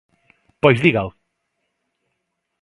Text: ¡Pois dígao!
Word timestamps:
¡Pois 0.61 0.77
dígao! 0.85 1.09